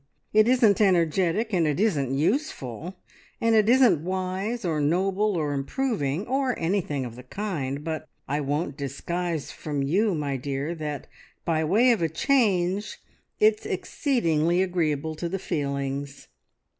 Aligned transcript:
It 0.33 0.47
isn't 0.47 0.81
energetic, 0.81 1.53
and 1.53 1.67
it 1.67 1.79
isn't 1.79 2.17
useful, 2.17 2.95
and 3.39 3.53
it 3.53 3.69
isn't 3.69 4.03
wise, 4.03 4.65
or 4.65 4.81
noble, 4.81 5.37
or 5.37 5.53
improving, 5.53 6.25
or 6.25 6.57
anything 6.57 7.05
of 7.05 7.15
the 7.15 7.21
kind, 7.21 7.83
but 7.83 8.09
I 8.27 8.41
won't 8.41 8.75
disguise 8.75 9.51
from 9.51 9.83
you, 9.83 10.15
my 10.15 10.37
dear, 10.37 10.73
that, 10.73 11.05
by 11.45 11.63
way 11.63 11.91
of 11.91 12.01
a 12.01 12.09
change, 12.09 12.99
it's 13.39 13.63
exceedingly 13.67 14.63
agreeable 14.63 15.13
to 15.13 15.29
the 15.29 15.37
feelings. 15.37 16.29